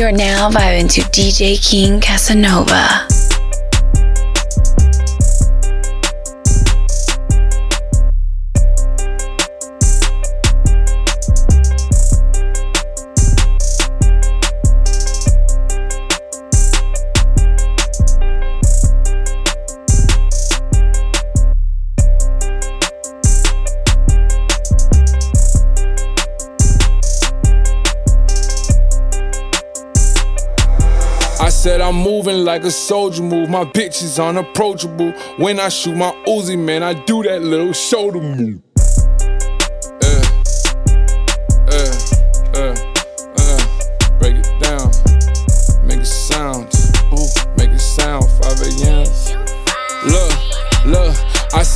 [0.00, 3.19] You're now vibing to DJ King Casanova.
[32.50, 33.48] Like a soldier move.
[33.48, 35.12] My bitch is unapproachable.
[35.36, 38.60] When I shoot my Uzi, man, I do that little shoulder move.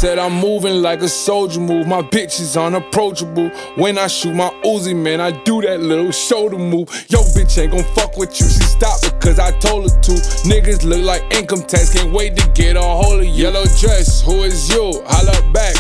[0.05, 1.87] Said I'm moving like a soldier move.
[1.87, 3.49] My bitch is unapproachable.
[3.77, 6.91] When I shoot my Uzi, man, I do that little shoulder move.
[7.09, 8.47] Yo, bitch ain't gon' fuck with you.
[8.47, 10.13] She stopped because I told her to.
[10.45, 11.95] Niggas look like income tax.
[11.95, 13.33] Can't wait to get a hold of you.
[13.33, 15.03] Yellow dress, who is you?
[15.07, 15.75] Holla back.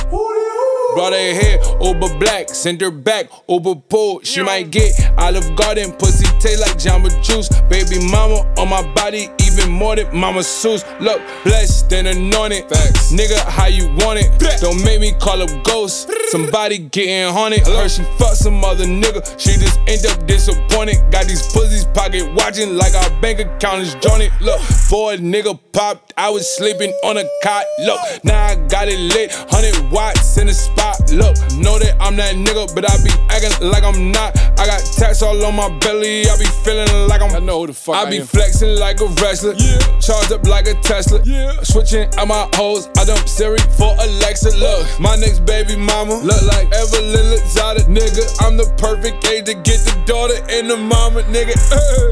[0.94, 4.20] Brought her hair over black, send her back over pool.
[4.22, 7.50] She might get Olive Garden, pussy taste like Jamba Juice.
[7.68, 10.83] Baby mama on my body, even more than Mama Seuss.
[11.00, 12.69] Look, blessed and anointed.
[12.69, 13.12] Facts.
[13.12, 14.30] Nigga, how you want it?
[14.61, 16.11] Don't make me call up ghost.
[16.30, 17.66] Somebody getting haunted.
[17.66, 19.22] Heard she fuck some other nigga.
[19.38, 20.96] She just end up disappointed.
[21.11, 24.33] Got these pussies pocket watching like our bank account is jointed.
[24.41, 27.64] Look, for a nigga popped, I was sleeping on a cot.
[27.80, 29.33] Look, now I got it lit.
[29.50, 30.98] 100 watts in the spot.
[31.12, 34.36] Look, know that I'm that nigga, but I be acting like I'm not.
[34.58, 36.27] I got tats all on my belly.
[36.28, 37.34] I be feeling like I'm.
[37.34, 38.27] I know who the fuck I, I be am.
[38.27, 39.43] flexing like a wrestler.
[39.52, 40.00] Yeah.
[40.00, 41.20] Charged up like a Tesla.
[41.24, 41.52] Yeah.
[41.62, 42.88] Switching out my hoes.
[42.96, 44.56] I dump Siri for Alexa.
[44.56, 47.84] Look, my next baby mama look like Evelyn Lozada.
[47.84, 51.22] Nigga, I'm the perfect age to get the daughter and the mama.
[51.28, 51.54] Nigga,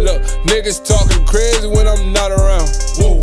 [0.05, 2.69] look, niggas talking crazy when I'm not around.
[2.99, 3.21] Whoa.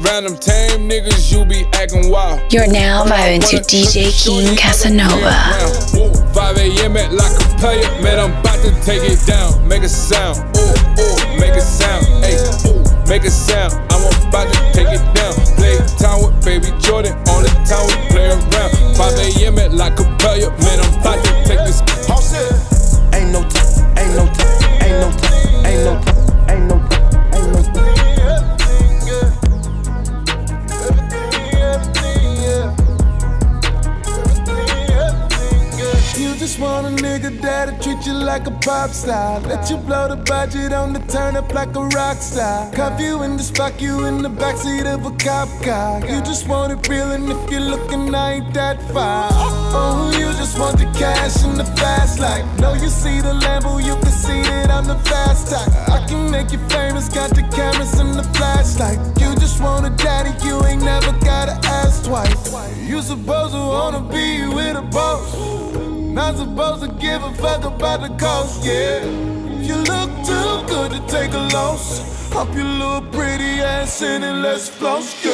[0.00, 2.52] Random tame niggas, you be acting wild.
[2.52, 5.32] You're now vibing to DJ King Casanova.
[6.34, 6.96] 5 a.m.
[6.96, 9.66] at La Capella, man, I'm about to take it down.
[9.66, 10.60] Make a sound, ooh,
[11.00, 12.36] ooh, make a sound, hey,
[12.68, 13.72] ooh, make a sound.
[13.90, 15.34] I'm about to take it down.
[15.56, 18.72] Play time with baby Jordan, on the time we play around.
[18.96, 19.58] 5 a.m.
[19.58, 21.80] at La Capella, man, I'm about to take this.
[23.14, 26.14] Ain't no time, ain't no time, ain't no time, ain't no time.
[36.54, 39.40] just want a nigga that'll treat you like a pop star.
[39.40, 42.70] Let you blow the budget on the turn up like a rock star.
[42.94, 46.00] Cuff you and just fuck you in the backseat of a cop car.
[46.06, 49.30] You just want it real, and if you're looking, I ain't that far.
[49.32, 52.44] Oh, you just want the cash in the fast life.
[52.60, 55.88] Know you see the Lambo, you can see that I'm the fast type.
[55.88, 58.98] I can make you famous, got the cameras and the flashlight.
[59.20, 62.52] You just want a daddy, you ain't never gotta ask twice.
[62.88, 65.34] You supposed to wanna be with a boss.
[66.14, 69.33] Not supposed to give a fuck about the cost, yeah.
[69.64, 72.28] You look too good to take a loss.
[72.34, 75.24] Hop your little pretty ass in and let's floss.
[75.24, 75.32] You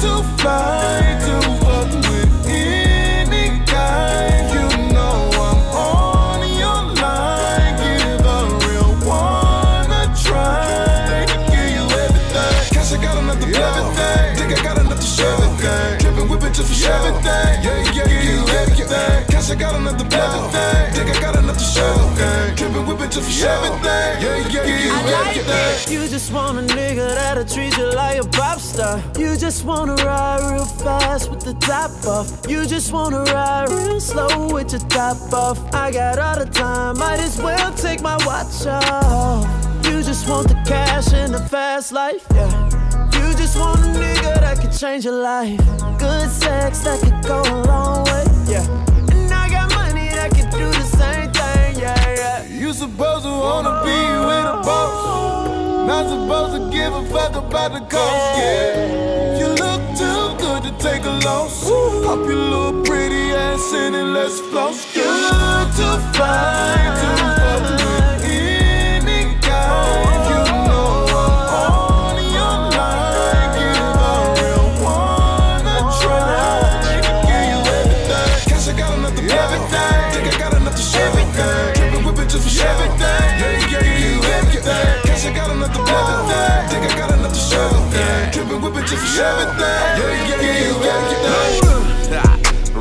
[0.00, 4.48] too fly to fuck with any guy.
[4.54, 7.76] You know I'm on your line.
[7.76, 11.26] Give a real one a try.
[11.52, 12.72] Give you everything.
[12.72, 13.76] Cash, I got enough to yeah.
[13.76, 14.36] everything.
[14.38, 15.98] Think I got enough to share everything.
[16.00, 16.96] Dripping, whipping just for yeah.
[16.96, 17.64] everything.
[17.64, 17.89] Yeah,
[19.50, 20.94] I got another everything.
[20.94, 22.54] Think I got enough to show.
[22.54, 24.22] Tripping, whipping just for everything.
[24.22, 25.92] Yeah, yeah, yeah, everything.
[25.92, 29.02] You just want a nigga that'll treat you like a pop star.
[29.18, 32.30] You just wanna ride real fast with the top off.
[32.48, 35.58] You just wanna ride real slow with your top off.
[35.74, 39.44] I got all the time, might as well take my watch off.
[39.84, 42.52] You just want the cash and the fast life, yeah.
[43.14, 45.58] You just want a nigga that could change your life.
[45.98, 48.89] Good sex that could go a long way, yeah
[52.70, 55.88] You supposed to wanna be with a boss.
[55.88, 59.40] Not supposed to give a fuck about the cost, yeah.
[59.40, 61.68] You look too good to take a loss.
[62.06, 64.86] Hop your little pretty ass in and let's floss.
[64.94, 67.10] You look too fine to
[67.74, 67.89] fuck
[89.22, 89.80] Everything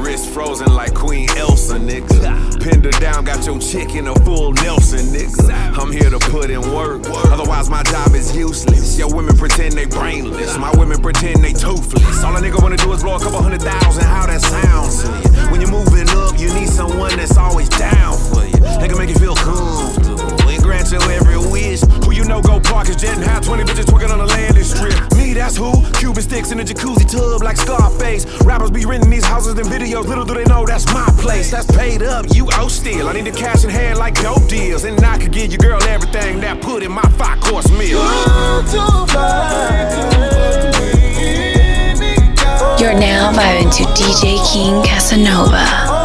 [0.09, 2.61] wrist frozen like Queen Elsa, nigga.
[2.61, 5.77] Pinned her down, got got your chick in a full Nelson, nigga.
[5.77, 7.03] I'm here to put in work.
[7.31, 8.97] Otherwise, my job is useless.
[8.97, 10.57] Your women pretend they brainless.
[10.57, 12.23] My women pretend they toothless.
[12.23, 14.03] All a nigga wanna do is blow a couple hundred thousand.
[14.03, 15.51] How that sounds to you?
[15.51, 18.59] When you're moving up, you need someone that's always down for you.
[18.79, 21.81] They can make you feel comfortable and grant you every wish.
[22.29, 24.93] Know go park his jet and have 20 bitches twerking on the landing strip.
[25.17, 25.73] Me, that's who.
[25.93, 28.27] Cuban sticks in a jacuzzi tub like Scarface.
[28.43, 30.05] Rappers be renting these houses and videos.
[30.05, 31.49] Little do they know that's my place.
[31.49, 32.27] That's paid up.
[32.29, 33.09] You owe still.
[33.09, 34.83] I need the cash in hand like dope deals.
[34.83, 37.97] And I could give your girl everything that put in my five course meal.
[42.77, 45.98] You're now vibing to DJ King Casanova.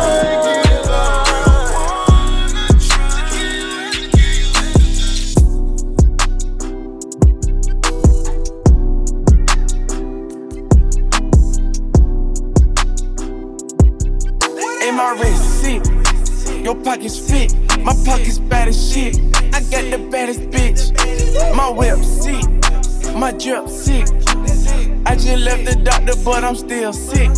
[15.32, 15.82] Sick.
[16.64, 17.54] Your pockets fit.
[17.80, 19.18] My pockets bad as shit.
[19.54, 20.92] I got the baddest bitch.
[21.54, 22.44] My whip sick.
[23.14, 24.06] My drip sick.
[25.06, 27.30] I just left the doctor, but I'm still sick.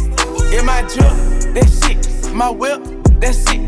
[0.53, 2.33] In my drip, that's sick.
[2.33, 2.81] My whip,
[3.21, 3.61] that's sick.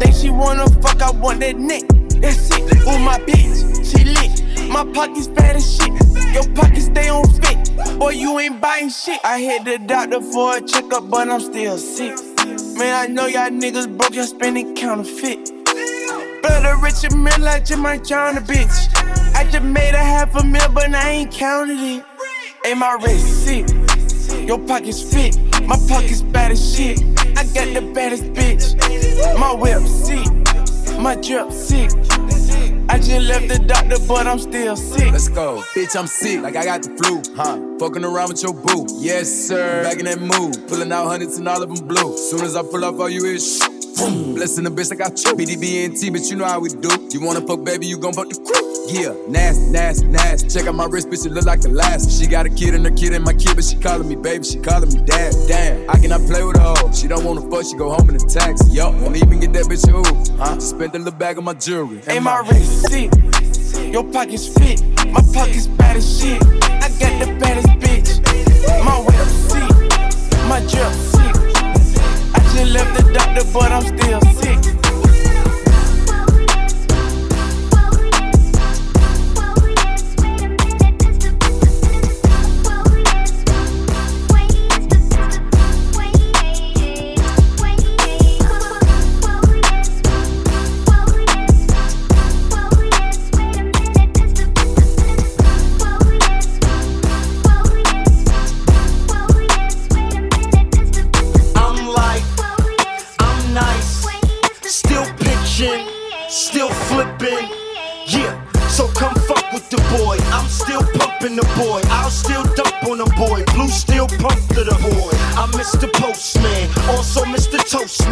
[0.00, 1.82] Think she wanna fuck, I want that neck.
[2.20, 2.62] That's it.
[2.86, 4.68] Ooh, my bitch, she lit.
[4.70, 5.92] My pockets fat as shit.
[6.32, 7.98] Your pockets stay on fit.
[7.98, 9.20] Boy, you ain't buying shit.
[9.24, 12.31] I hit the doctor for a checkup, but I'm still sick.
[12.82, 15.52] Man, I know y'all niggas broke, y'all spending counterfeit.
[16.42, 18.76] Blood a rich and mill, I just might drown a bitch.
[19.36, 22.04] I just made a half a mil, but I ain't counted it.
[22.66, 23.68] Ain't my wrist sick.
[24.48, 25.38] Your pockets fit.
[25.64, 26.98] My pockets bad as shit.
[27.38, 28.74] I got the baddest bitch.
[29.38, 30.26] My whip sick.
[30.98, 31.88] My drip sick.
[32.92, 35.10] I just left the doctor, but I'm still sick.
[35.12, 35.62] Let's go.
[35.74, 37.22] Bitch, I'm sick, like I got the flu.
[37.34, 37.56] Huh?
[37.80, 38.86] Fucking around with your boo.
[38.98, 39.82] Yes, sir.
[39.82, 40.68] Back in that mood.
[40.68, 42.18] Pulling out hundreds and all of them blue.
[42.18, 43.81] Soon as I pull up, all you is shh.
[44.10, 45.10] Blessing the bitch like I.
[45.10, 46.90] BDBNT, bitch, you know how we do.
[47.10, 48.72] You wanna fuck, baby, you gon' fuck the crew.
[48.90, 50.48] Yeah, nasty, nasty, nasty.
[50.48, 52.10] Check out my wrist, bitch, it look like the last.
[52.10, 54.44] She got a kid and her kid and my kid, but she calling me baby,
[54.44, 55.34] she calling me dad.
[55.46, 56.92] Damn, I cannot play with her.
[56.92, 58.72] She don't wanna fuck, she go home in a taxi.
[58.72, 60.02] Yo, won't even get that bitch ooh.
[60.36, 60.58] Huh?
[60.58, 62.00] Spent a little bag of my jewelry.
[62.08, 63.10] Ain't my wrist sick.
[63.92, 64.82] Your pockets fit.
[65.12, 66.42] My pockets bad as shit.
[66.42, 68.18] I got the baddest bitch.
[68.84, 70.48] My whip sick.
[70.48, 71.11] My drip.
[72.34, 74.81] I just left the doctor, but I'm still sick.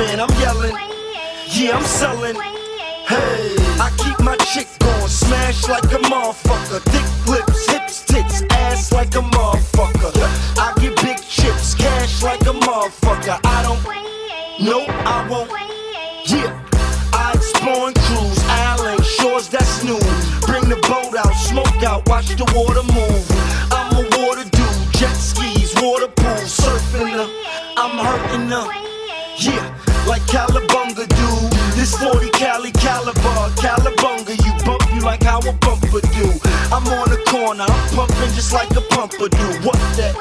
[0.01, 0.21] Toastman.
[0.21, 0.77] I'm yelling,
[1.49, 2.35] yeah, I'm selling.
[2.35, 6.81] Hey, I keep my chick going, smash like a motherfucker.
[6.91, 10.13] Thick lips, hips, tits, ass like a motherfucker.
[10.59, 13.41] I get big chips, cash like a motherfucker.
[13.45, 13.83] I don't,
[14.65, 15.51] no, I won't.
[16.27, 16.63] Yeah,
[17.13, 19.99] I explore and cruise, island shores that's new.
[20.47, 23.30] Bring the boat out, smoke out, watch the water move.
[30.31, 31.51] Calabunga dude.
[31.75, 36.31] This 40 Cali caliber, Calabunga, you bump you like how a bumper do.
[36.71, 39.49] I'm on the corner, I'm pumping just like a pumper do.
[39.67, 40.15] What that?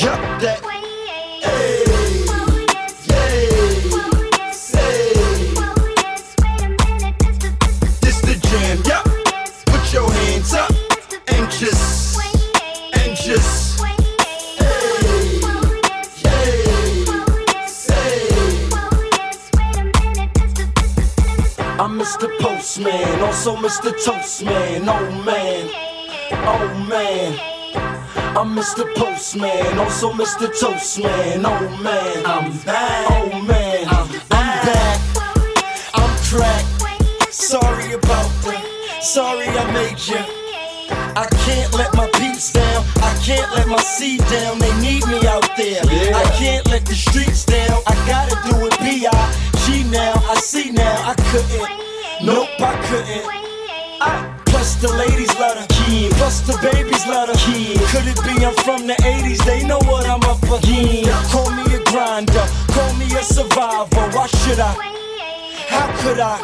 [0.00, 0.60] Yup, that.
[1.42, 2.03] Hey,
[22.74, 23.92] Postman, also Mr.
[23.92, 24.88] Toastman.
[24.88, 25.70] Oh man,
[26.32, 27.38] oh man.
[28.36, 28.92] I'm Mr.
[28.96, 30.48] Postman, also Mr.
[30.48, 31.44] Toastman.
[31.46, 33.06] Oh man, I'm back.
[33.10, 35.00] Oh man, I'm back.
[35.94, 37.32] I'm cracked.
[37.32, 38.98] Sorry about that.
[39.00, 40.26] Sorry I made ya.
[41.14, 42.84] I can't let my peeps down.
[42.96, 44.58] I can't let my seed down.
[44.58, 45.80] They need me out there.
[45.84, 46.16] Yeah.
[46.16, 47.82] I can't let the streets down.
[47.86, 49.84] I gotta do it B.I.G.
[49.90, 50.14] now.
[50.28, 50.96] I see now.
[51.08, 51.83] I couldn't.
[52.24, 53.26] Nope, I couldn't.
[54.00, 56.10] I, plus the ladies love the kid.
[56.12, 57.76] Plus the babies love the kid.
[57.92, 59.44] Could it be I'm from the 80s?
[59.44, 61.12] They know what I'm up against.
[61.30, 62.46] Call me a grinder.
[62.72, 64.08] Call me a survivor.
[64.16, 64.72] Why should I?
[65.68, 66.40] How could I?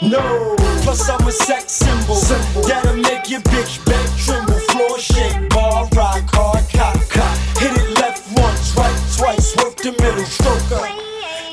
[0.00, 0.56] No.
[0.80, 2.16] Plus I'm a sex symbol.
[2.64, 4.58] That'll make your bitch bed tremble.
[4.72, 7.36] Floor shake, bar rock, hard cock, cock.
[7.60, 9.54] Hit it left once, right twice.
[9.58, 10.88] Work the middle, stroke her.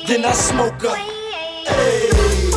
[0.06, 0.96] Then I smoke her.
[1.68, 2.47] Hey.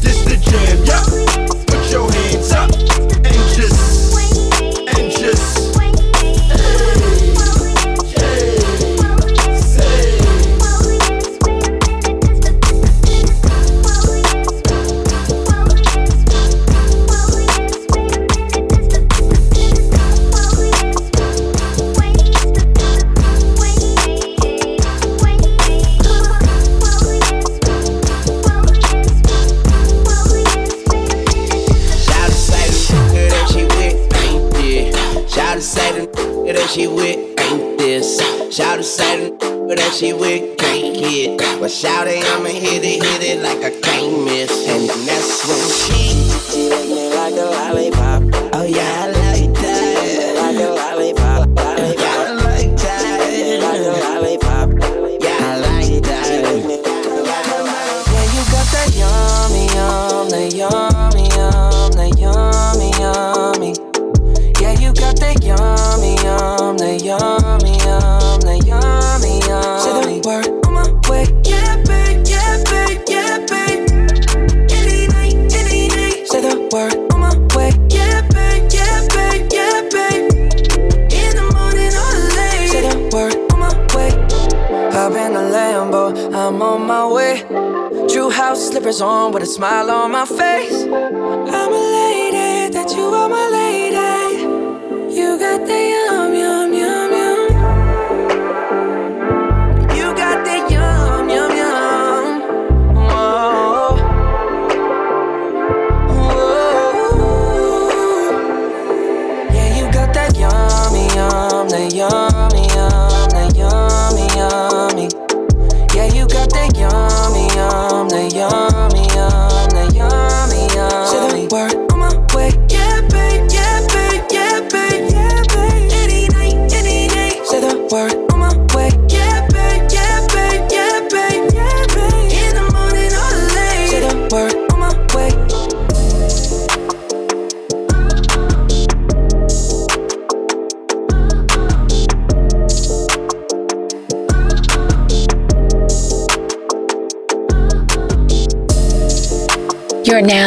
[0.00, 1.04] This the jam, yeah.
[1.66, 2.93] Put your hands up.
[39.94, 41.38] She with can't hit.
[41.60, 44.03] But shout it, I'ma hit it, hit it like I can't
[95.54, 95.93] You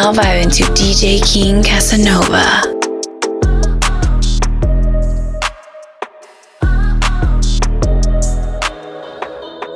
[0.08, 2.64] Now vibing to DJ King Casanova.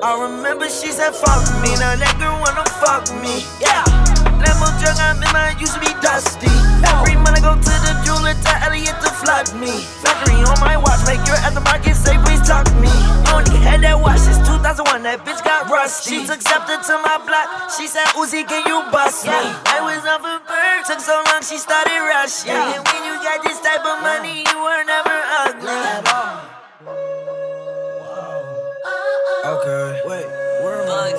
[0.02, 3.44] I remember she said fuck me, now that girl wanna fuck me.
[3.60, 3.84] Yeah.
[4.40, 6.48] that Lambo jug, I'm in my used to be dusty.
[6.88, 9.84] Every month I go to the jeweler, tell Elliot to flood me.
[14.72, 16.24] 2001, that bitch got rusty.
[16.24, 19.36] She took scepter to my block, she said Uzi, can you bust me?
[19.36, 22.56] I was off a bird, took so long she started rushing.
[22.56, 25.75] And when you got this type of money, you were never ugly.
[25.75, 26.48] Uh-uh.
[29.44, 30.01] Okay.
[30.08, 30.28] Wait,
[30.63, 31.12] where am I?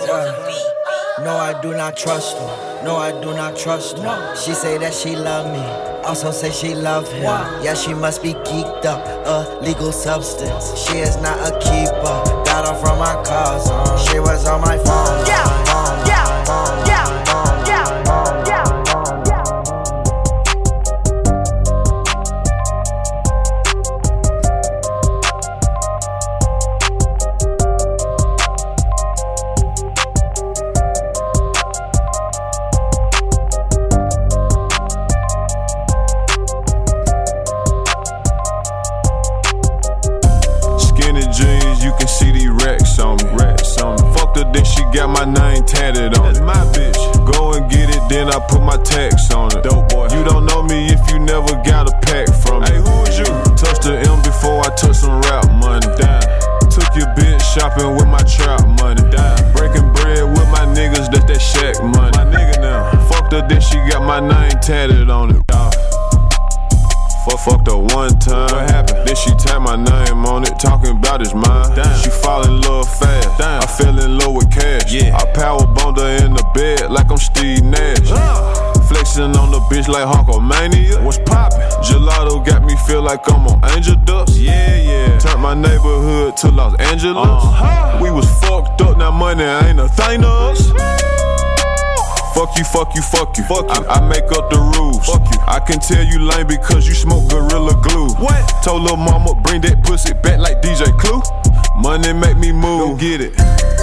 [1.21, 2.82] No, I do not trust her.
[2.85, 4.35] No, I do not trust her.
[4.35, 5.62] She say that she love me.
[6.09, 7.23] Also say she love him.
[7.62, 9.06] Yeah, she must be geeked up.
[9.26, 10.73] A legal substance.
[10.88, 12.41] She is not a keeper.
[12.62, 13.12] From my.
[14.07, 15.81] She was on my phone, yeah,
[48.12, 49.64] then I put my tax on it.
[49.64, 50.09] Dope boy.
[50.12, 52.69] You don't know me if you never got a pack from me.
[52.69, 53.33] Hey, who is you?
[53.57, 55.88] Touched the M before I touched some rap money.
[55.97, 56.21] Damn.
[56.69, 59.02] Took your bitch shopping with my trap money.
[59.09, 59.52] Damn.
[59.57, 62.12] Breaking bread with my niggas, that's that shack money.
[62.12, 62.92] My nigga now.
[63.09, 65.42] Fucked her, then she got my name tatted on it.
[67.25, 68.50] Fuck, fucked her one time.
[68.50, 69.07] What happened?
[69.07, 71.76] Then she tapped my name on it, talking about his mind.
[71.76, 71.99] Damn.
[72.02, 73.38] She fall in love fast.
[73.38, 73.62] Damn.
[73.62, 74.92] I fell in love with cash.
[74.92, 75.16] Yeah.
[75.16, 76.31] I power bombed her in
[79.73, 81.02] bitch like Hulkamania.
[81.02, 81.61] What's poppin'?
[81.83, 84.37] Gelato got me feel like I'm on Angel Dust.
[84.37, 85.19] Yeah, yeah.
[85.19, 87.17] Turned my neighborhood to Los Angeles.
[87.17, 87.99] Uh-huh.
[88.02, 90.69] We was fucked up, now money ain't a thing to us.
[92.35, 93.45] Fuck you, fuck you, fuck you.
[93.45, 93.85] Fuck you.
[93.88, 95.05] I, I, make up the rules.
[95.05, 95.41] Fuck you.
[95.47, 98.09] I can tell you lame because you smoke Gorilla Glue.
[98.17, 98.41] What?
[98.64, 101.21] Told lil' mama bring that pussy back like DJ Clue.
[101.76, 102.81] Money make me move.
[102.81, 103.37] Go get it.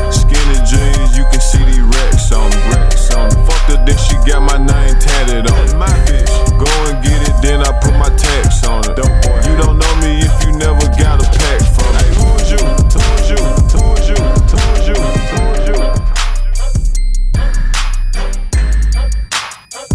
[0.09, 1.88] Skinny jeans, you can see these
[2.19, 2.57] racks on me.
[2.71, 3.35] Racks on me.
[3.67, 5.77] Her, then she got my name tatted on.
[5.77, 6.29] My bitch.
[6.57, 8.95] Go and get it, then I put my tax on it.
[8.95, 9.39] Don't boy.
[9.47, 11.99] You don't know me if you never got a pack from me.
[11.99, 12.57] Hey, who is you?
[12.59, 13.37] Who is you?
[13.77, 14.15] Who is you?
[14.19, 14.95] Who is you?
[15.31, 15.77] Who is you?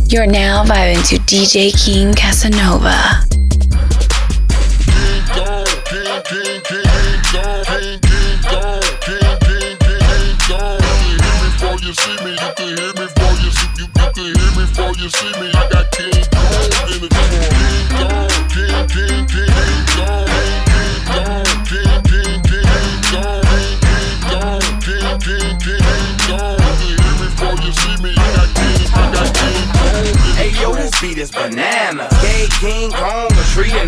[0.09, 3.44] You're now vibing to DJ King Casanova.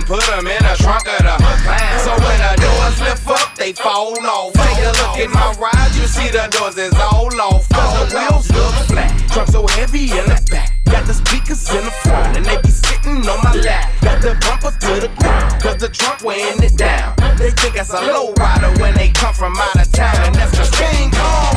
[0.06, 1.34] Put him in the trunk of the
[1.66, 1.98] clown.
[1.98, 4.54] So when the doors lift up, they fall off.
[4.54, 7.68] Take a look at my ride, you see the doors is all off.
[7.68, 10.72] Cause the wheels look flat, trunk so heavy in the back.
[10.86, 12.70] Got the speakers in the front, and they be
[13.26, 13.92] sitting on my lap.
[14.00, 17.14] Got the bumper to the ground, cause the trunk weighing it down.
[17.38, 20.56] They think it's a low rider when they come from out of town, and that's
[20.56, 21.56] just King Kong.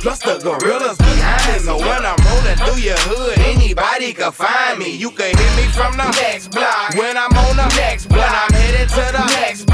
[0.00, 4.94] Plus the gorillas behind So when I'm rolling through your hood, anybody can find me.
[4.94, 6.94] You can hit me from the next block.
[6.94, 9.65] When I'm on the next block, I'm headed to the next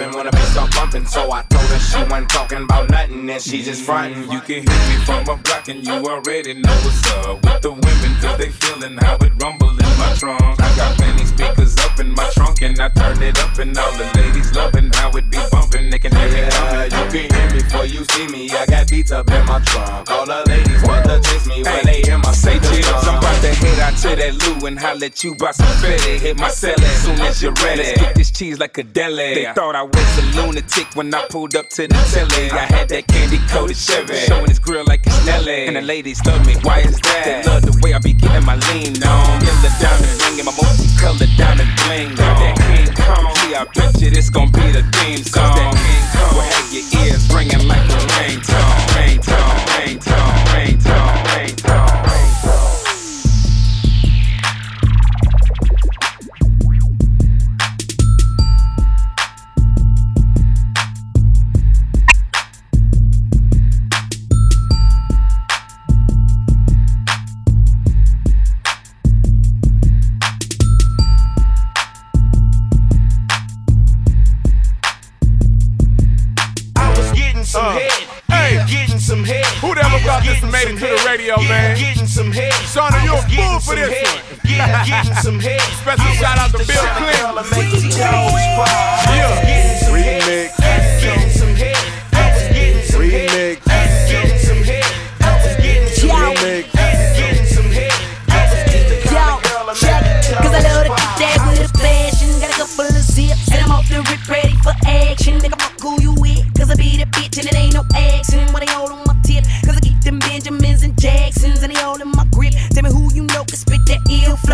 [0.00, 2.89] Jumping when a bass start bumping, so I told her she wasn't talking about
[3.32, 4.24] and she just frontin'.
[4.24, 7.62] Mm, you can hear me from a block and you already know what's up with
[7.62, 10.60] the women, cause they feelin' how it rumble in my trunk.
[10.60, 13.92] I got plenty speakers up in my trunk and I turn it up and all
[13.92, 15.90] the ladies loving how it be bumping.
[15.90, 16.90] They can hear me coming.
[16.90, 18.50] You can hear me before you see me.
[18.50, 20.10] I got beats up in my trunk.
[20.10, 23.06] All the ladies want to chase me when they hear my say chips.
[23.06, 26.18] I'm about to head out to that Lou and holler at you about some fetty.
[26.18, 27.82] Hit my celly as soon as you're ready.
[27.82, 29.34] Let's get this cheese like a deli.
[29.34, 32.50] They thought I was a lunatic when I pulled up to the telly.
[32.50, 35.66] I had that candy coated Chevy, showing his grill like it's Nelly.
[35.66, 36.54] And the ladies love me.
[36.62, 37.24] Why is that?
[37.24, 39.40] They love the way I be getting my lean on.
[39.44, 42.34] In the diamond ring and my multicolored diamond bling on.
[42.40, 45.54] That King Kong, yeah, I bet you this gon' be the theme song.
[45.56, 47.29] That King Kong will have your ears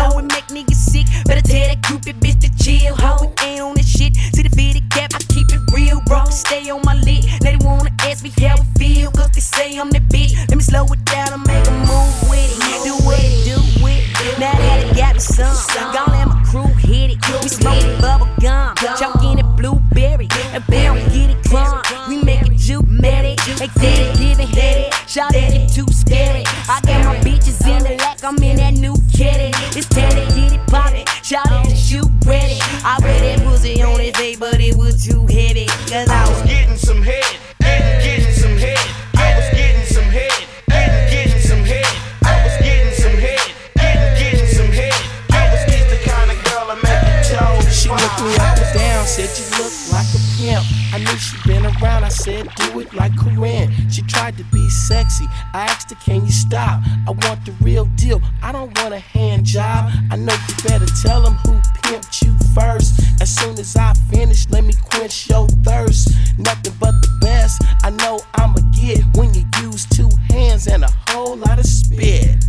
[0.07, 1.07] flow and make niggas sick.
[1.25, 2.95] Better tell that cupid bitch to chill.
[2.95, 4.15] How it ain't on this shit.
[4.15, 6.25] See the fitted cap, I keep it real, bro.
[6.25, 7.25] Stay on my lid.
[7.41, 9.11] They wanna ask me how it feel.
[9.11, 10.35] Cause they say I'm that bitch.
[10.49, 12.83] Let me slow it down and make a move with it.
[12.83, 14.39] Do it, do it.
[14.39, 15.55] Now that it got me some.
[15.93, 17.43] Gonna let my crew hit it.
[17.43, 17.99] We smoking
[35.07, 35.69] you hit it.
[35.89, 37.23] Cause I was getting some head,
[37.59, 38.77] getting some head.
[39.15, 40.47] I was getting some head,
[41.09, 41.85] getting some head.
[42.23, 43.39] I was getting some head,
[43.75, 44.93] getting some head.
[45.31, 47.71] I was the kind of girl you.
[47.71, 50.65] She looked me up and down, said you look like a pimp.
[50.93, 53.71] I knew she been around, I said do it like Corinne.
[53.89, 56.81] She tried to be sexy, I asked her, can you stop?
[57.07, 57.11] I
[71.67, 72.46] spit.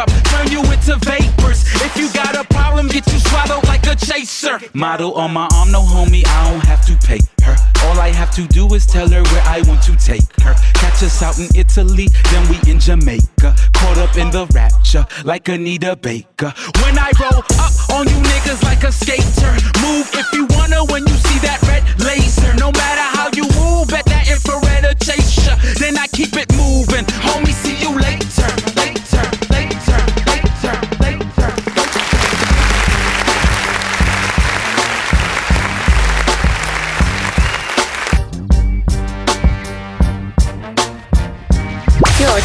[0.00, 1.64] up, turn you into vapors.
[1.84, 4.58] If you got a problem, get you swallowed like a chaser.
[4.72, 7.56] Model on my arm, no homie, I don't have to pay her.
[7.84, 10.54] All I have to do is tell her where I want to take her.
[10.74, 13.54] Catch us out in Italy, then we in Jamaica.
[13.74, 16.52] Caught up in the rapture, like Anita Baker.
[16.82, 19.52] When I roll up on you niggas like a skater,
[19.84, 22.54] move if you wanna when you see that red laser.
[22.54, 25.56] No matter how you move, bet that infrared a chaser.
[25.78, 27.04] Then I keep it moving.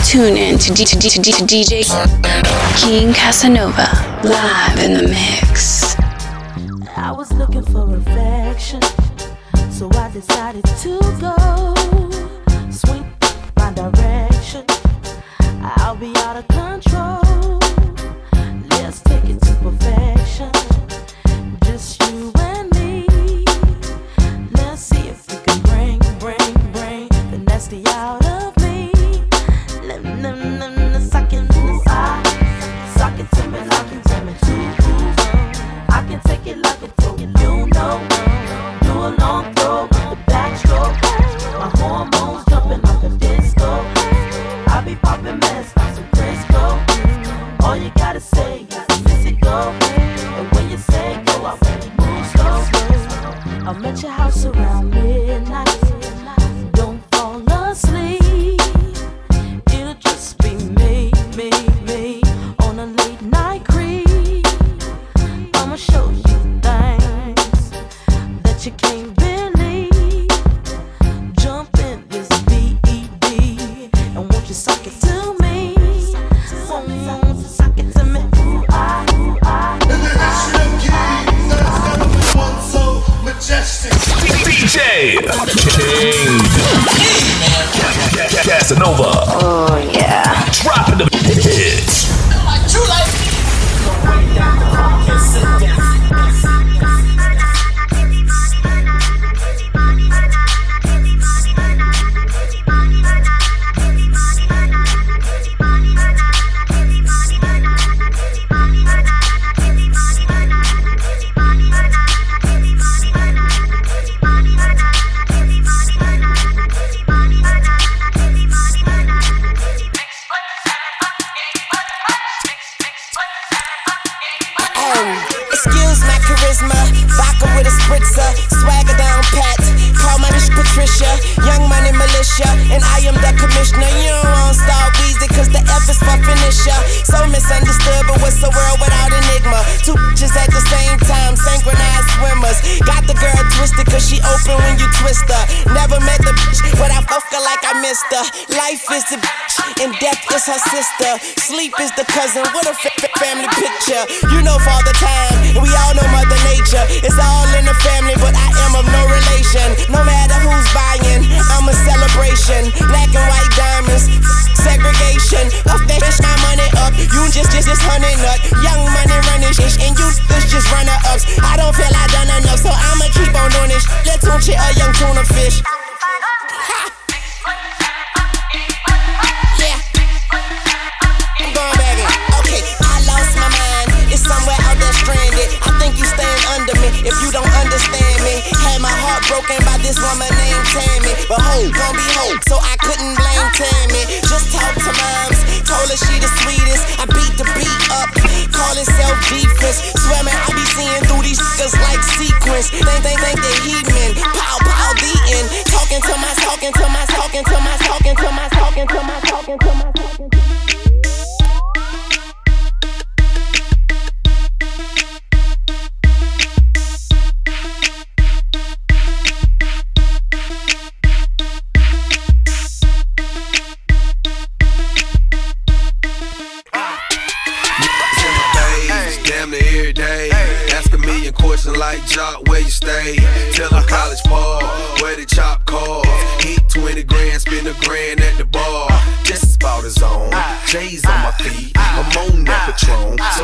[0.06, 1.84] Tune in to, D- to, D- to, D- to DJ
[2.80, 3.88] King Casanova
[4.24, 5.96] live in the mix.
[6.98, 8.82] I was looking for affection,
[9.72, 11.74] so I decided to go.
[12.72, 13.06] Swing
[13.58, 14.64] my direction,
[15.78, 17.05] I'll be out of control.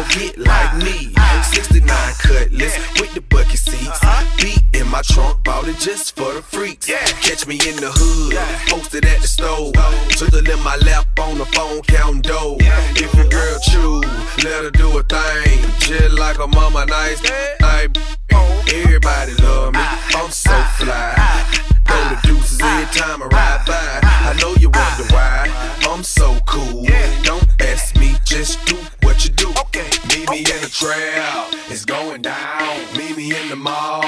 [0.10, 1.14] Get like me.
[1.44, 1.88] 69
[2.20, 4.00] cutlass with the bucket seats.
[4.38, 6.88] Beat in my trunk, bought it just for the freaks.
[6.88, 8.36] Catch me in the hood,
[8.70, 9.72] posted at the store.
[10.10, 12.58] Twiddle in my lap on the phone, counting dough.
[12.60, 14.02] If your girl chew,
[14.44, 15.60] let her do a thing.
[15.80, 17.22] Just like a mama nice.
[18.74, 19.21] Everybody
[30.82, 32.80] trail, it's going down.
[32.98, 34.02] Meet me in the mall,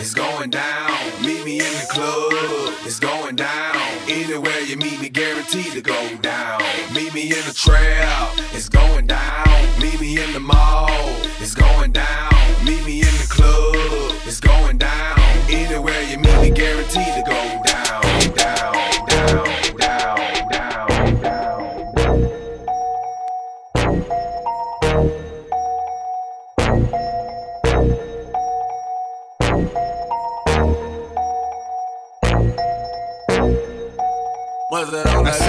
[0.00, 0.90] it's going down.
[1.20, 3.76] Meet me in the club, it's going down.
[4.08, 6.62] Anywhere you meet me, guaranteed to go down.
[6.94, 8.43] Meet me in the trail,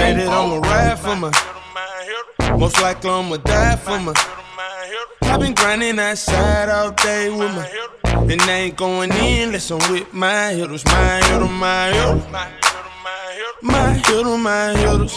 [0.06, 2.56] I say that I'ma ride for my.
[2.56, 4.14] Most likely I'ma die for my.
[5.22, 7.66] I've been grinding outside all day with my.
[8.30, 12.24] And I ain't going in unless I'm with my hitters, my hitter, my hitter.
[13.62, 15.16] My hitter, my hitters.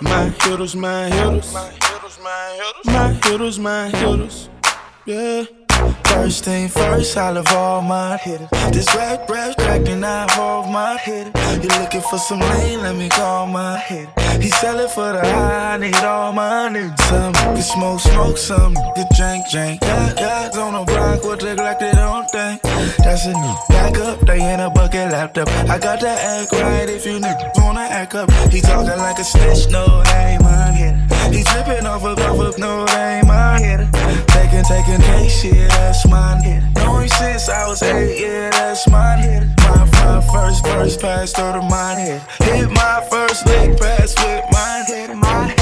[0.00, 1.52] My hitters, my hitters.
[2.86, 4.48] My hitters, my hitters.
[5.04, 5.44] Yeah.
[6.04, 8.48] First thing first, I love all my hitters.
[8.72, 11.32] This rap, rap, cracking out all my hitters.
[11.62, 12.80] You looking for some lane?
[12.80, 14.10] Let me call my hitter.
[14.40, 17.00] He sell it for the high, I need all my niggas.
[17.08, 19.82] Some can smoke, smoke, some can drink, drink.
[19.82, 22.62] Yeah, guys on the block with the Glock, they don't think.
[22.98, 25.48] That's a new back up, they in a bucket laptop.
[25.68, 28.30] I got to act right if you niggas wanna act up.
[28.50, 31.09] He talking like a snitch, no, hey, my hitter.
[31.30, 33.88] He tripping off a off of no, they ain't my hitter.
[34.34, 36.66] Taking, taking case, shit, that's my hitter.
[36.76, 39.48] Knowing since I was eight, yeah, that's my hitter.
[39.58, 42.20] My, my first verse pass through my head.
[42.42, 45.54] Hit my first lick pass with my hitter, my.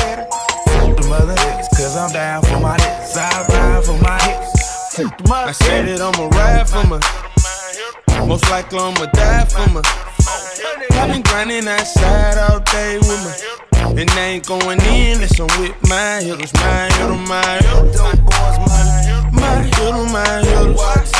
[0.72, 3.16] Fuck the mother hits, cause I'm down for my hits.
[3.16, 4.96] I ride for my hits.
[4.96, 8.26] The I say that I'ma ride for my.
[8.26, 9.82] Most likely I'ma die for my.
[10.98, 13.67] I've been grinding outside all day with my.
[13.96, 18.18] And I ain't going in unless I'm with my hitters, my hitter, my hitter.
[19.32, 21.12] My hitter, my hitters.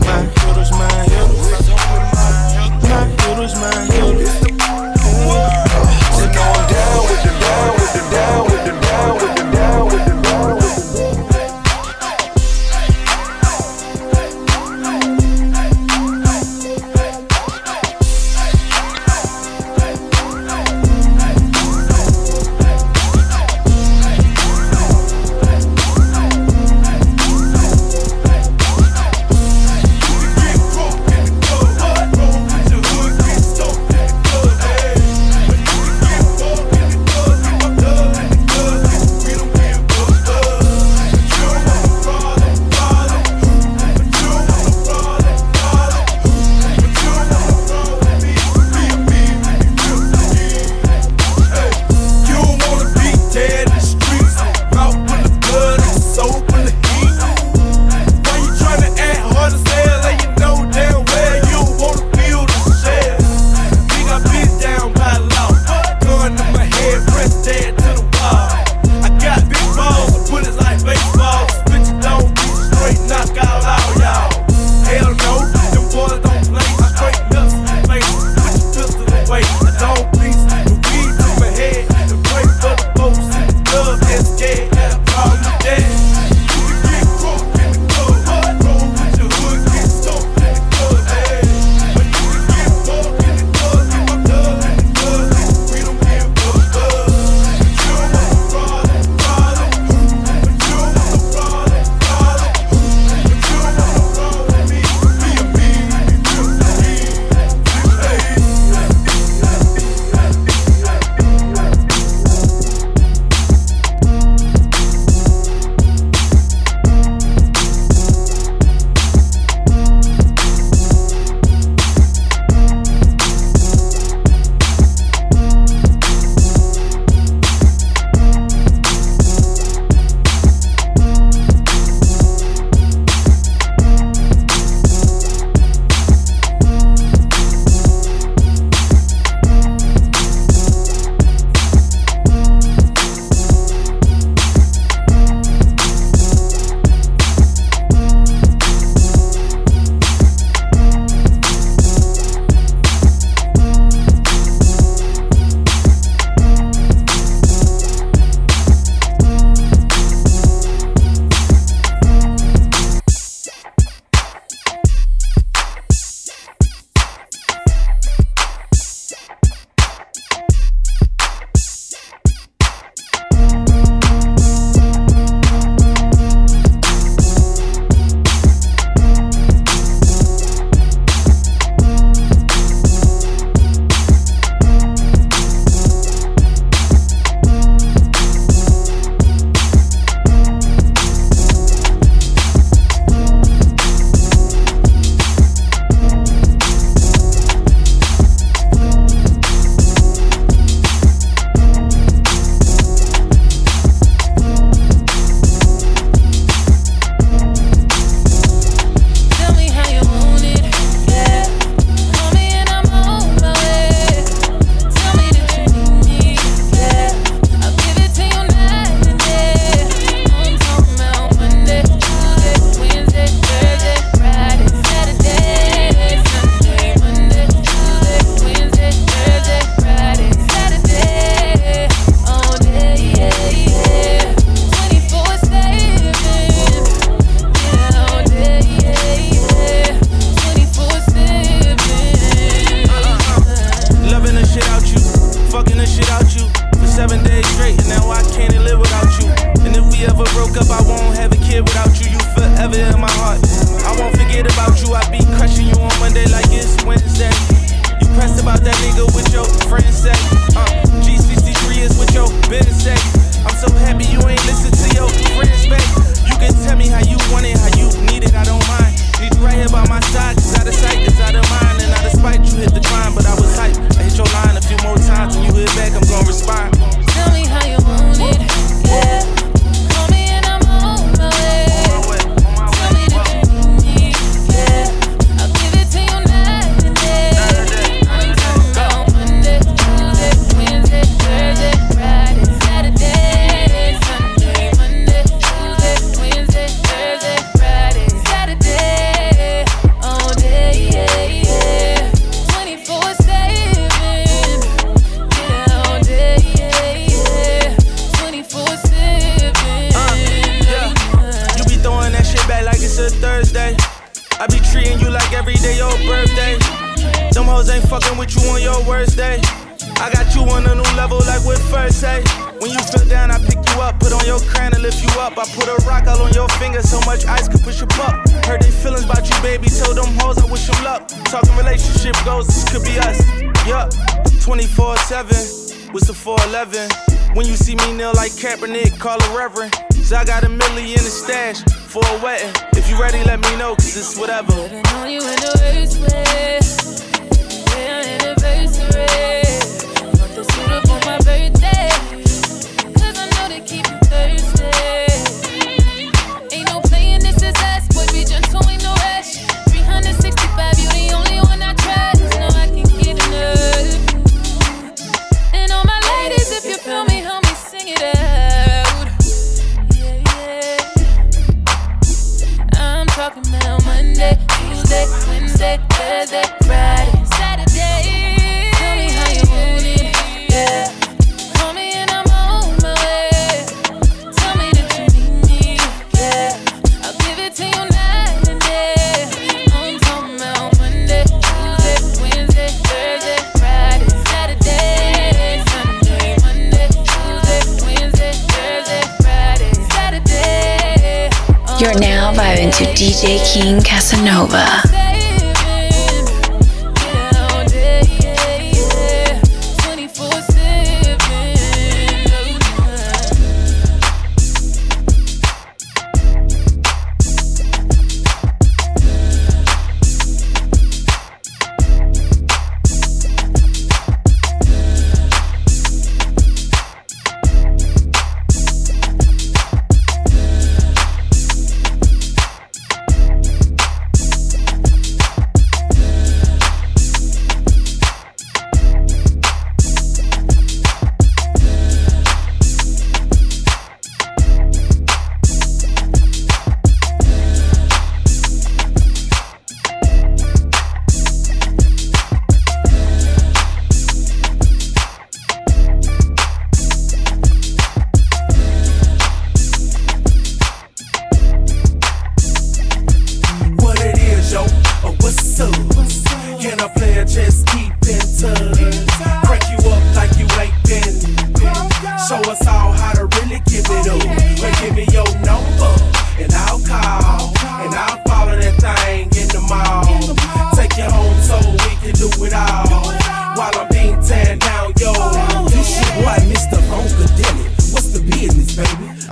[0.00, 1.68] My hitters, my hitters.
[2.88, 4.39] My hitters, my hitters.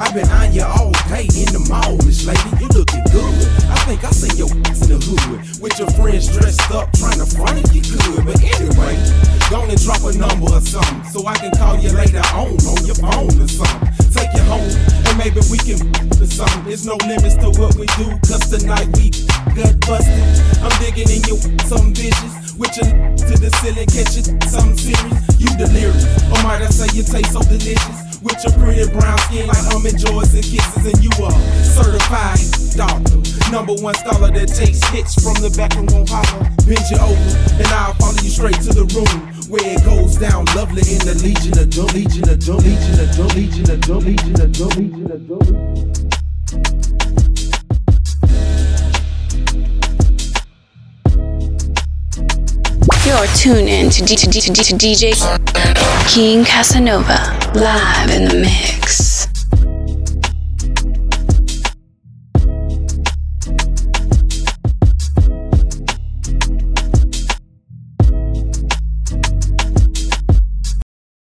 [0.09, 2.40] I've been on you all day in the mall, Miss Lady.
[2.56, 3.28] You looking good.
[3.68, 7.20] I think I seen your ass in the hood with your friends dressed up trying
[7.20, 8.24] to front if you could.
[8.24, 8.96] But anyway,
[9.52, 12.80] go and drop a number or something so I can call you later on on
[12.88, 13.84] your phone or something.
[14.09, 14.64] Take you home
[15.12, 16.64] and maybe we can do something.
[16.64, 19.12] There's no limits to what we do, cause tonight we
[19.52, 20.24] gut busted.
[20.64, 21.36] I'm digging in your
[21.68, 25.20] some vicious with your to the ceiling, catching something serious.
[25.36, 26.00] You delirious,
[26.32, 28.07] or might I say you taste so delicious?
[28.22, 32.40] with your pretty brown skin like I'm and kisses, and you are certified
[32.74, 33.18] doctor.
[33.50, 36.44] Number one scholar that takes hits from the back and won't holler.
[36.66, 40.44] Bend you over, and I'll follow you straight to the room where it goes down
[40.56, 44.04] lovely in the Legion of Doom, Legion of Doom, Legion of Doom, Legion of Doom,
[44.04, 46.07] Legion of Doom, Legion of Doom.
[53.88, 55.14] To, D- to, D- to, D- to DJ
[56.06, 57.16] King Casanova
[57.54, 59.07] live in the mix.